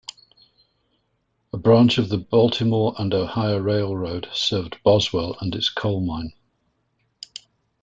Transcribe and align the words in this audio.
A 1.53 1.57
branch 1.57 1.99
of 1.99 2.09
the 2.09 2.17
Baltimore 2.17 2.95
and 2.97 3.13
Ohio 3.13 3.59
railroad 3.59 4.27
served 4.33 4.81
Boswell 4.81 5.37
and 5.41 5.53
its 5.53 5.69
coal 5.69 6.03
mine. 6.03 6.33